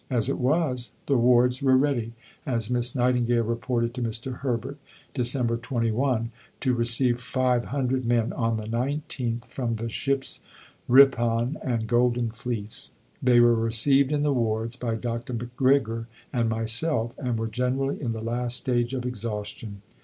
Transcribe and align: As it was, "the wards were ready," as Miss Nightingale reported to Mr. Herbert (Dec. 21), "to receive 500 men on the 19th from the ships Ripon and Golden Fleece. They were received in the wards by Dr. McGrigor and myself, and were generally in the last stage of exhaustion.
As 0.09 0.27
it 0.29 0.39
was, 0.39 0.93
"the 1.05 1.15
wards 1.15 1.61
were 1.61 1.77
ready," 1.77 2.13
as 2.43 2.71
Miss 2.71 2.95
Nightingale 2.95 3.43
reported 3.43 3.93
to 3.93 4.01
Mr. 4.01 4.37
Herbert 4.39 4.79
(Dec. 5.13 5.61
21), 5.61 6.31
"to 6.61 6.73
receive 6.73 7.19
500 7.21 8.03
men 8.03 8.33
on 8.33 8.57
the 8.57 8.63
19th 8.65 9.45
from 9.45 9.75
the 9.75 9.89
ships 9.89 10.41
Ripon 10.87 11.57
and 11.63 11.85
Golden 11.85 12.31
Fleece. 12.31 12.95
They 13.21 13.39
were 13.39 13.53
received 13.53 14.11
in 14.11 14.23
the 14.23 14.33
wards 14.33 14.75
by 14.75 14.95
Dr. 14.95 15.35
McGrigor 15.35 16.07
and 16.33 16.49
myself, 16.49 17.15
and 17.19 17.37
were 17.37 17.47
generally 17.47 18.01
in 18.01 18.13
the 18.13 18.23
last 18.23 18.57
stage 18.57 18.95
of 18.95 19.05
exhaustion. 19.05 19.83